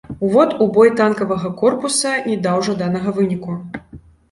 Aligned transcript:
Увод 0.27 0.53
у 0.65 0.67
бой 0.77 0.89
танкавага 1.01 1.51
корпуса 1.61 2.15
не 2.31 2.41
даў 2.49 2.65
жаданага 2.71 3.17
выніку. 3.21 3.61